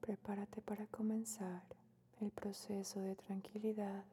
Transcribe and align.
prepárate 0.00 0.60
para 0.62 0.86
comenzar 0.86 1.62
el 2.20 2.30
proceso 2.30 3.00
de 3.00 3.14
tranquilidad 3.16 4.04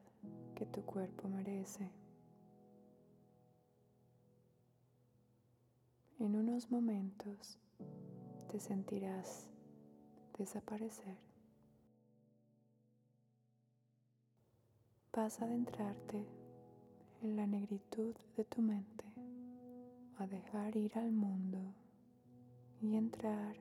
que 0.54 0.66
tu 0.66 0.82
cuerpo 0.82 1.28
merece. 1.28 1.90
En 6.18 6.34
unos 6.34 6.70
momentos 6.70 7.58
te 8.50 8.58
sentirás 8.58 9.48
desaparecer. 10.38 11.16
Vas 15.12 15.40
a 15.40 15.44
adentrarte 15.44 16.24
en 17.22 17.36
la 17.36 17.46
negritud 17.46 18.14
de 18.36 18.44
tu 18.44 18.62
mente, 18.62 19.04
a 20.18 20.26
dejar 20.26 20.76
ir 20.76 20.96
al 20.98 21.12
mundo 21.12 21.58
y 22.80 22.96
entrar 22.96 23.56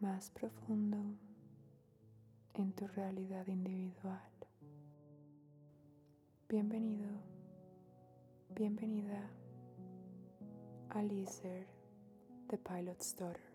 más 0.00 0.30
profundo 0.30 0.98
en 2.54 2.72
tu 2.72 2.86
realidad 2.88 3.46
individual. 3.46 4.20
Bienvenido, 6.48 7.08
bienvenida 8.54 9.30
a 10.90 11.02
Lizer, 11.02 11.66
The 12.48 12.58
Pilot's 12.58 13.14
Daughter. 13.16 13.50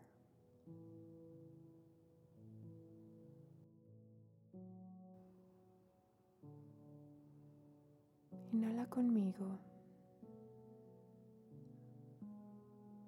Inhala 8.54 8.86
conmigo. 8.86 9.60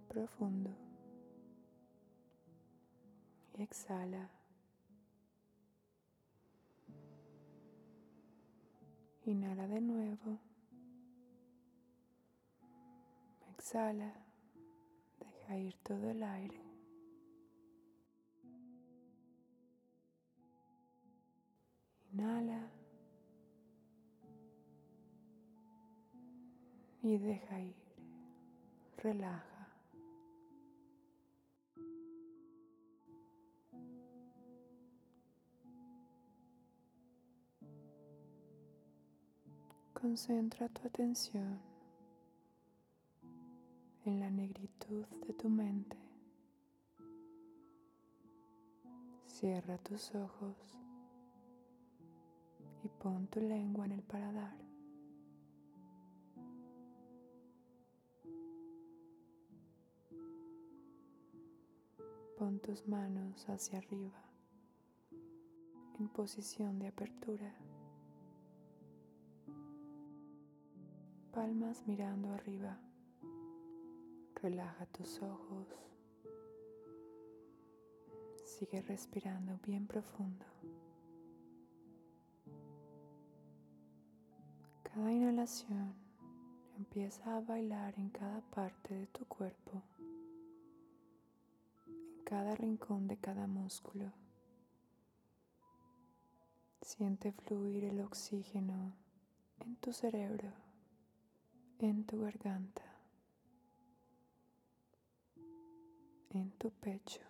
Profundo. 0.09 0.71
Y 3.57 3.61
exhala. 3.63 4.36
Inhala 9.27 9.67
de 9.67 9.81
nuevo. 9.81 10.39
Exhala. 13.49 14.13
Deja 15.19 15.57
ir 15.57 15.75
todo 15.83 16.11
el 16.11 16.23
aire. 16.23 16.61
Inhala. 22.13 22.71
Y 27.01 27.17
deja 27.17 27.59
ir. 27.59 27.75
Relaja. 28.95 29.56
Concentra 39.99 40.69
tu 40.69 40.85
atención 40.87 41.59
en 44.05 44.19
la 44.19 44.29
negritud 44.29 45.07
de 45.25 45.33
tu 45.33 45.49
mente. 45.49 45.97
Cierra 49.25 49.79
tus 49.79 50.13
ojos 50.13 50.55
y 52.83 52.89
pon 52.89 53.25
tu 53.25 53.39
lengua 53.39 53.85
en 53.85 53.93
el 53.93 54.03
paladar. 54.03 54.55
Pon 62.37 62.59
tus 62.59 62.87
manos 62.87 63.49
hacia 63.49 63.79
arriba 63.79 64.23
en 65.97 66.07
posición 66.09 66.77
de 66.77 66.89
apertura. 66.89 67.51
Palmas 71.37 71.83
mirando 71.85 72.33
arriba. 72.33 72.79
Relaja 74.41 74.87
tus 74.87 75.21
ojos. 75.21 75.67
Sigue 78.43 78.81
respirando 78.81 79.59
bien 79.63 79.85
profundo. 79.85 80.47
Cada 84.81 85.13
inhalación 85.13 85.93
empieza 86.75 87.37
a 87.37 87.41
bailar 87.41 87.93
en 87.99 88.09
cada 88.09 88.41
parte 88.41 88.95
de 88.95 89.05
tu 89.05 89.23
cuerpo, 89.25 89.83
en 91.85 92.23
cada 92.23 92.55
rincón 92.55 93.07
de 93.07 93.17
cada 93.17 93.45
músculo. 93.45 94.11
Siente 96.81 97.31
fluir 97.31 97.83
el 97.83 98.01
oxígeno 98.01 98.95
en 99.59 99.75
tu 99.75 99.93
cerebro 99.93 100.66
en 101.79 102.03
tu 102.05 102.19
garganta, 102.19 102.83
en 106.31 106.51
tu 106.57 106.71
pecho. 106.71 107.21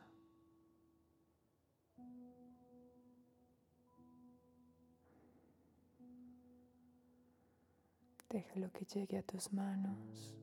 Déjalo 8.29 8.71
que 8.71 8.85
llegue 8.85 9.17
a 9.17 9.23
tus 9.23 9.53
manos, 9.53 10.35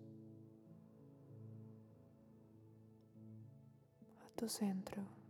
a 4.24 4.36
tu 4.36 4.48
centro. 4.48 5.23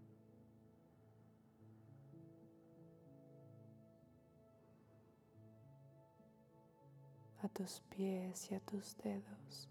A 7.44 7.48
tus 7.48 7.82
pies 7.90 8.50
y 8.50 8.54
a 8.54 8.60
tus 8.60 8.96
dedos. 8.98 9.68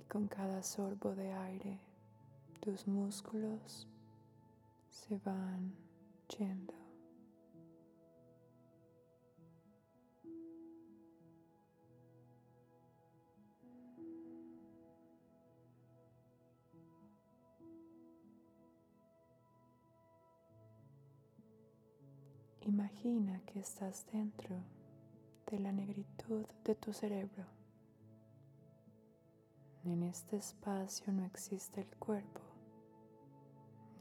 Y 0.00 0.04
con 0.04 0.28
cada 0.28 0.62
sorbo 0.62 1.14
de 1.14 1.30
aire, 1.32 1.78
tus 2.60 2.88
músculos 2.88 3.86
se 4.88 5.18
van 5.18 5.74
yendo. 6.38 6.71
Imagina 22.82 23.40
que 23.46 23.60
estás 23.60 24.04
dentro 24.12 24.56
de 25.48 25.60
la 25.60 25.70
negritud 25.70 26.44
de 26.64 26.74
tu 26.74 26.92
cerebro. 26.92 27.44
En 29.84 30.02
este 30.02 30.36
espacio 30.38 31.12
no 31.12 31.24
existe 31.24 31.82
el 31.82 31.96
cuerpo, 31.98 32.40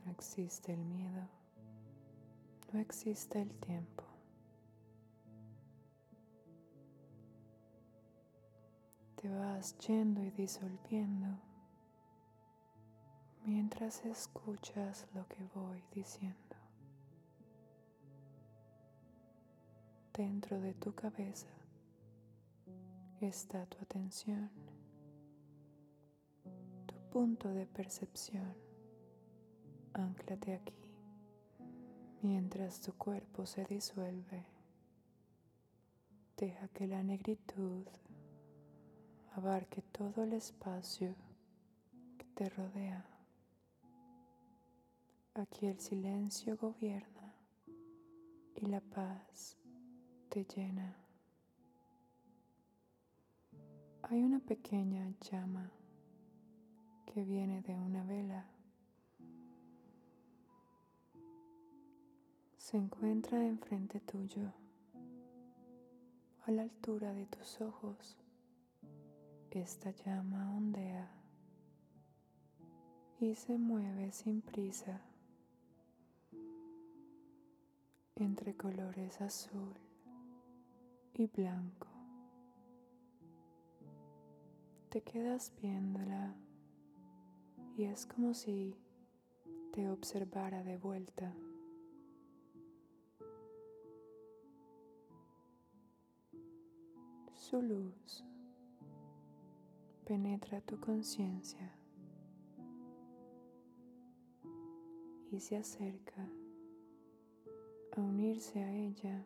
no 0.03 0.11
existe 0.11 0.73
el 0.73 0.83
miedo, 0.83 1.27
no 2.73 2.79
existe 2.79 3.39
el 3.39 3.53
tiempo. 3.59 4.03
Te 9.17 9.29
vas 9.29 9.77
yendo 9.77 10.23
y 10.23 10.31
disolviendo 10.31 11.27
mientras 13.45 14.03
escuchas 14.05 15.05
lo 15.13 15.27
que 15.27 15.43
voy 15.53 15.83
diciendo. 15.93 16.50
Dentro 20.13 20.59
de 20.59 20.73
tu 20.73 20.93
cabeza 20.93 21.47
está 23.21 23.65
tu 23.67 23.77
atención, 23.79 24.49
tu 26.85 26.95
punto 27.11 27.49
de 27.49 27.65
percepción. 27.65 28.55
Anclate 29.93 30.53
aquí 30.53 30.73
mientras 32.21 32.81
tu 32.81 32.93
cuerpo 32.93 33.45
se 33.45 33.65
disuelve. 33.65 34.45
Deja 36.37 36.67
que 36.69 36.87
la 36.87 37.03
negritud 37.03 37.85
abarque 39.35 39.81
todo 39.81 40.23
el 40.23 40.33
espacio 40.33 41.15
que 42.17 42.25
te 42.33 42.49
rodea. 42.49 43.05
Aquí 45.33 45.67
el 45.67 45.79
silencio 45.79 46.57
gobierna 46.57 47.35
y 48.55 48.65
la 48.65 48.81
paz 48.81 49.60
te 50.31 50.45
llena. 50.45 50.95
Hay 54.03 54.23
una 54.23 54.39
pequeña 54.39 55.13
llama 55.29 55.69
que 57.05 57.25
viene 57.25 57.61
de 57.61 57.77
una 57.77 58.05
vela. 58.05 58.45
Se 62.55 62.77
encuentra 62.77 63.45
enfrente 63.45 63.99
tuyo, 63.99 64.53
a 66.45 66.51
la 66.51 66.61
altura 66.61 67.13
de 67.13 67.25
tus 67.25 67.59
ojos. 67.59 68.17
esta 69.49 69.91
llama 69.91 70.55
ondea 70.55 71.11
y 73.19 73.35
se 73.35 73.57
mueve 73.57 74.13
sin 74.13 74.41
prisa 74.41 75.01
entre 78.15 78.55
colores 78.55 79.19
azul 79.19 79.90
y 81.13 81.27
blanco. 81.27 81.87
Te 84.89 85.01
quedas 85.01 85.53
viéndola 85.61 86.35
y 87.77 87.85
es 87.85 88.05
como 88.05 88.33
si 88.33 88.75
te 89.71 89.89
observara 89.89 90.63
de 90.63 90.77
vuelta. 90.77 91.33
Su 97.33 97.61
luz 97.61 98.23
penetra 100.05 100.61
tu 100.61 100.79
conciencia 100.79 101.73
y 105.31 105.39
se 105.39 105.57
acerca 105.57 106.29
a 107.95 108.01
unirse 108.01 108.61
a 108.61 108.71
ella. 108.71 109.25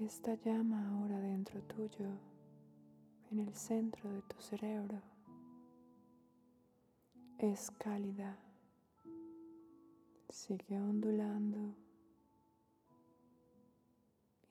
Esta 0.00 0.34
llama 0.34 0.90
ahora 0.90 1.18
dentro 1.20 1.62
tuyo, 1.62 2.18
en 3.30 3.38
el 3.38 3.54
centro 3.54 4.12
de 4.12 4.20
tu 4.20 4.38
cerebro, 4.42 5.00
es 7.38 7.70
cálida, 7.78 8.36
sigue 10.28 10.78
ondulando 10.78 11.74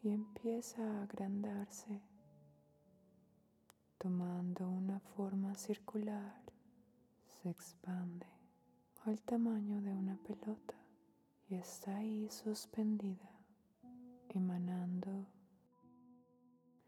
y 0.01 0.09
empieza 0.09 0.81
a 0.81 1.03
agrandarse, 1.03 2.01
tomando 4.00 4.68
una 4.68 5.00
forma 5.00 5.53
circular, 5.53 6.42
se 7.27 7.51
expande 7.51 8.25
al 9.03 9.21
tamaño 9.21 9.80
de 9.83 9.94
una 9.94 10.18
pelota 10.18 10.74
y 11.47 11.53
está 11.53 11.97
ahí 11.97 12.27
suspendida, 12.31 13.30
emanando 14.30 15.35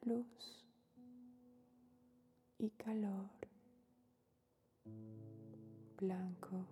luz 0.08 0.66
y 2.58 2.70
calor, 2.70 3.30
blanco 5.98 6.66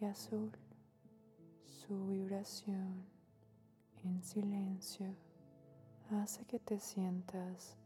y 0.00 0.04
azul, 0.04 0.50
su 1.64 2.08
vibración 2.08 3.04
en 4.02 4.20
silencio 4.24 5.14
hace 6.10 6.44
que 6.44 6.58
te 6.58 6.80
sientas 6.80 7.76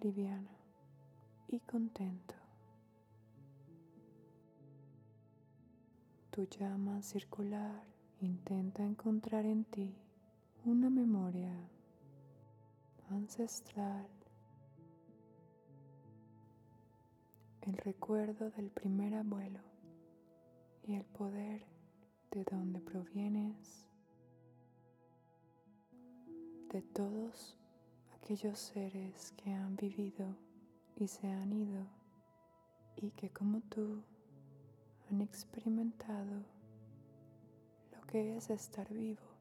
liviano 0.00 0.56
y 1.48 1.58
contento. 1.58 2.36
Tu 6.30 6.46
llama 6.46 7.02
circular 7.02 7.82
intenta 8.20 8.84
encontrar 8.84 9.44
en 9.44 9.64
ti 9.64 9.92
una 10.64 10.88
memoria 10.88 11.52
ancestral, 13.14 14.06
el 17.62 17.76
recuerdo 17.78 18.50
del 18.50 18.70
primer 18.70 19.14
abuelo 19.14 19.60
y 20.82 20.94
el 20.94 21.04
poder 21.04 21.64
de 22.30 22.44
donde 22.44 22.80
provienes, 22.80 23.86
de 26.72 26.82
todos 26.82 27.56
aquellos 28.16 28.58
seres 28.58 29.32
que 29.36 29.52
han 29.52 29.76
vivido 29.76 30.36
y 30.96 31.08
se 31.08 31.28
han 31.30 31.52
ido 31.52 31.86
y 32.96 33.10
que 33.12 33.30
como 33.30 33.60
tú 33.62 34.02
han 35.10 35.20
experimentado 35.20 36.42
lo 37.92 38.06
que 38.06 38.36
es 38.36 38.50
estar 38.50 38.92
vivo. 38.92 39.33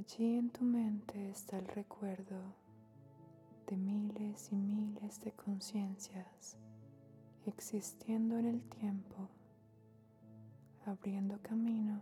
Allí 0.00 0.38
en 0.38 0.48
tu 0.48 0.64
mente 0.64 1.28
está 1.28 1.58
el 1.58 1.68
recuerdo 1.68 2.54
de 3.66 3.76
miles 3.76 4.50
y 4.50 4.56
miles 4.56 5.20
de 5.20 5.30
conciencias 5.32 6.56
existiendo 7.44 8.38
en 8.38 8.46
el 8.46 8.62
tiempo, 8.62 9.28
abriendo 10.86 11.38
camino 11.42 12.00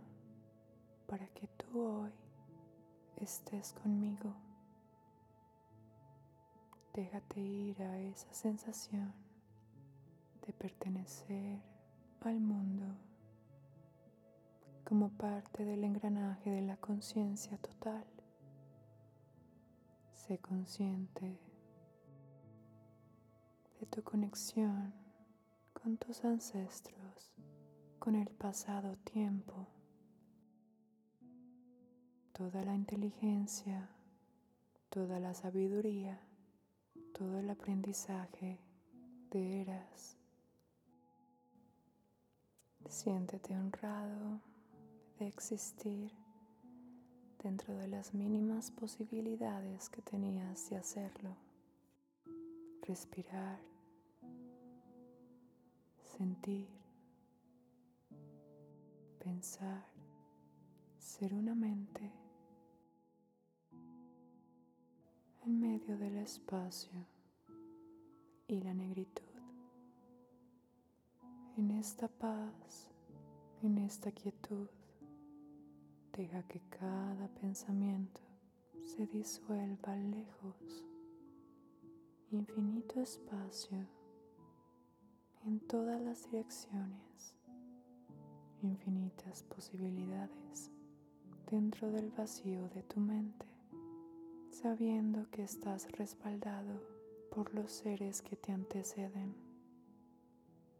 para 1.07 1.27
que 1.27 1.49
tú 1.49 1.77
hoy 1.77 2.13
estés 3.17 3.73
conmigo. 3.73 4.33
Déjate 6.93 7.41
ir 7.41 7.83
a 7.83 7.99
esa 7.99 8.33
sensación 8.33 9.13
de 10.47 10.53
pertenecer 10.53 11.59
al 12.21 12.39
mundo 12.39 13.08
como 14.89 15.09
parte 15.09 15.65
del 15.65 15.83
engranaje 15.83 16.49
de 16.49 16.63
la 16.63 16.75
conciencia 16.77 17.59
total. 17.59 18.03
Sé 20.15 20.39
consciente 20.39 21.39
de 23.79 23.85
tu 23.85 24.01
conexión 24.01 24.91
con 25.73 25.97
tus 25.97 26.25
ancestros, 26.25 27.35
con 27.99 28.15
el 28.15 28.29
pasado 28.29 28.97
tiempo, 29.03 29.67
toda 32.33 32.63
la 32.63 32.73
inteligencia, 32.73 33.91
toda 34.89 35.19
la 35.19 35.35
sabiduría, 35.35 36.19
todo 37.13 37.37
el 37.37 37.49
aprendizaje 37.51 38.59
de 39.29 39.61
eras. 39.61 40.17
Siéntete 42.87 43.55
honrado 43.55 44.48
de 45.19 45.27
existir 45.27 46.11
dentro 47.43 47.75
de 47.75 47.87
las 47.87 48.13
mínimas 48.13 48.71
posibilidades 48.71 49.89
que 49.89 50.01
tenías 50.01 50.69
de 50.69 50.77
hacerlo. 50.77 51.35
Respirar, 52.81 53.59
sentir, 56.17 56.69
pensar, 59.23 59.85
ser 60.97 61.33
una 61.33 61.53
mente 61.53 62.11
en 65.45 65.59
medio 65.59 65.97
del 65.97 66.17
espacio 66.17 67.05
y 68.47 68.61
la 68.61 68.73
negritud 68.73 69.23
en 71.57 71.71
esta 71.71 72.07
paz, 72.07 72.89
en 73.61 73.79
esta 73.79 74.13
quietud, 74.13 74.69
deja 76.15 76.43
que 76.43 76.61
cada 76.69 77.27
pensamiento 77.41 78.21
se 78.83 79.05
disuelva 79.07 79.95
lejos, 79.95 80.85
infinito 82.31 82.99
espacio 82.99 83.85
en 85.45 85.59
todas 85.61 86.01
las 86.01 86.29
direcciones, 86.29 87.35
infinitas 88.61 89.43
posibilidades 89.43 90.71
dentro 91.49 91.91
del 91.91 92.11
vacío 92.11 92.67
de 92.69 92.83
tu 92.83 92.99
mente, 92.99 93.45
sabiendo 94.51 95.29
que 95.31 95.43
estás 95.43 95.91
respaldado 95.93 96.81
por 97.31 97.53
los 97.53 97.71
seres 97.71 98.21
que 98.21 98.35
te 98.35 98.51
anteceden. 98.51 99.35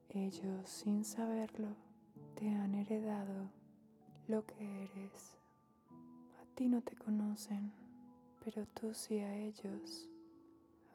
Ellos, 0.09 0.67
sin 0.67 1.05
saberlo, 1.05 1.75
te 2.35 2.49
han 2.49 2.75
heredado 2.75 3.49
lo 4.29 4.45
que 4.45 4.83
eres. 4.83 5.39
A 6.39 6.45
ti 6.55 6.69
no 6.69 6.81
te 6.81 6.95
conocen, 6.95 7.73
pero 8.45 8.67
tú 8.67 8.93
sí 8.93 9.17
a 9.17 9.35
ellos. 9.35 10.07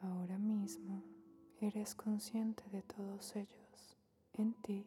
Ahora 0.01 0.37
mismo 0.37 1.03
eres 1.59 1.95
consciente 1.95 2.63
de 2.71 2.81
todos 2.81 3.35
ellos, 3.35 3.97
en 4.33 4.53
ti, 4.61 4.85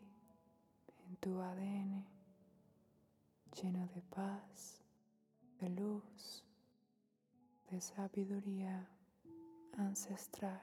en 1.06 1.16
tu 1.16 1.40
ADN, 1.42 2.06
lleno 3.60 3.86
de 3.88 4.00
paz, 4.00 4.80
de 5.60 5.68
luz, 5.68 6.42
de 7.70 7.80
sabiduría 7.82 8.88
ancestral. 9.76 10.62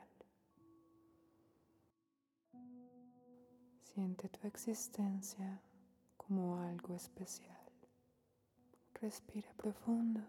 Siente 3.84 4.27
tu 4.30 4.48
existencia 4.48 5.62
como 6.18 6.60
algo 6.62 6.96
especial. 6.96 7.55
Respira 9.02 9.54
profundo. 9.58 10.22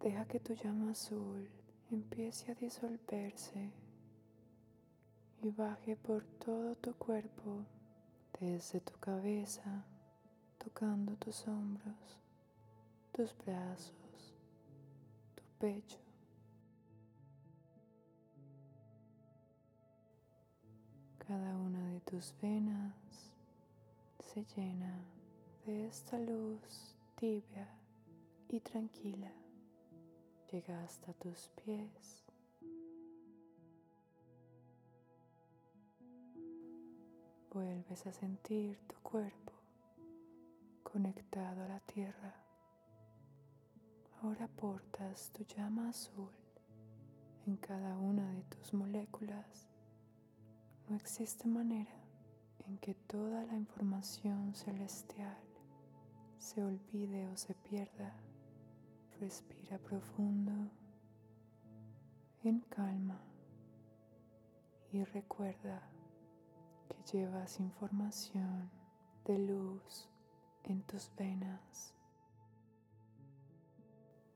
Deja 0.00 0.24
que 0.24 0.40
tu 0.40 0.54
llama 0.54 0.90
azul 0.90 1.48
empiece 1.90 2.50
a 2.50 2.54
disolverse 2.54 3.70
y 5.42 5.50
baje 5.50 5.96
por 5.96 6.24
todo 6.24 6.74
tu 6.76 6.94
cuerpo, 6.94 7.66
desde 8.40 8.80
tu 8.80 8.98
cabeza, 8.98 9.84
tocando 10.58 11.14
tus 11.16 11.46
hombros, 11.46 12.18
tus 13.12 13.36
brazos, 13.44 14.34
tu 15.34 15.42
pecho. 15.58 15.98
Cada 21.18 21.56
una 21.58 21.90
de 21.90 22.00
tus 22.00 22.34
venas 22.40 22.94
se 24.32 24.44
llena 24.56 25.04
de 25.66 25.86
esta 25.86 26.18
luz 26.18 26.96
tibia 27.14 27.68
y 28.48 28.58
tranquila. 28.58 29.32
Llega 30.50 30.82
hasta 30.82 31.12
tus 31.12 31.50
pies. 31.64 32.24
Vuelves 37.52 38.06
a 38.06 38.12
sentir 38.12 38.76
tu 38.88 38.96
cuerpo 39.02 39.52
conectado 40.82 41.62
a 41.62 41.68
la 41.68 41.80
tierra. 41.80 42.34
Ahora 44.20 44.48
portas 44.48 45.30
tu 45.32 45.44
llama 45.44 45.90
azul 45.90 46.30
en 47.46 47.56
cada 47.56 47.96
una 47.98 48.32
de 48.32 48.42
tus 48.44 48.74
moléculas. 48.74 49.68
No 50.88 50.96
existe 50.96 51.46
manera 51.46 51.94
en 52.66 52.78
que 52.78 52.94
toda 52.94 53.44
la 53.44 53.56
información 53.56 54.54
celestial 54.54 55.51
se 56.52 56.62
olvide 56.62 57.28
o 57.28 57.36
se 57.36 57.54
pierda. 57.54 58.12
Respira 59.20 59.78
profundo, 59.78 60.52
en 62.42 62.60
calma 62.60 63.22
y 64.92 65.02
recuerda 65.04 65.80
que 66.88 67.16
llevas 67.16 67.58
información 67.60 68.70
de 69.24 69.38
luz 69.38 70.10
en 70.64 70.82
tus 70.82 71.10
venas. 71.16 71.94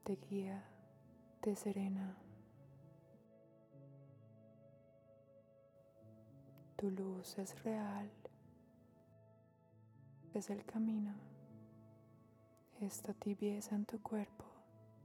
Te 0.04 0.16
guía, 0.16 0.64
te 1.40 1.54
serena. 1.54 2.16
Tu 6.76 6.90
luz 6.90 7.36
es 7.38 7.62
real, 7.64 8.10
es 10.32 10.48
el 10.48 10.64
camino, 10.64 11.14
esta 12.80 13.14
tibieza 13.14 13.74
en 13.74 13.86
tu 13.86 14.02
cuerpo 14.02 14.44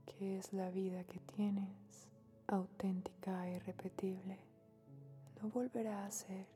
que 0.04 0.38
es 0.38 0.52
la 0.52 0.70
vida 0.70 1.04
que 1.04 1.18
tienes, 1.20 2.08
auténtica 2.46 3.48
e 3.48 3.56
irrepetible, 3.56 4.38
no 5.40 5.48
volverá 5.48 6.04
a 6.04 6.10
ser 6.10 6.46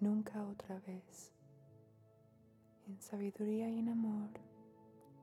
nunca 0.00 0.42
otra 0.44 0.80
vez. 0.80 1.32
En 2.88 3.00
sabiduría 3.00 3.68
y 3.68 3.78
en 3.78 3.88
amor 3.88 4.30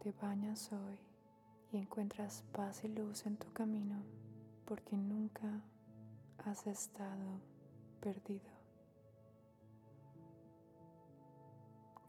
te 0.01 0.13
bañas 0.13 0.71
hoy 0.71 0.97
y 1.71 1.77
encuentras 1.77 2.43
paz 2.53 2.83
y 2.83 2.88
luz 2.88 3.25
en 3.25 3.35
tu 3.38 3.51
camino 3.51 4.01
porque 4.65 4.95
nunca 4.95 5.61
has 6.45 6.65
estado 6.67 7.41
perdido. 7.99 8.49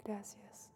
Gracias. 0.05 0.71